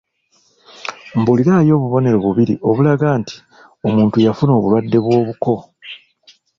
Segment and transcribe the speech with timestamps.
[1.19, 3.35] Mbuulirayo obubonero bubiri obulaga nti
[3.87, 5.53] omuntu yafuna obulwadde bw’obubuko.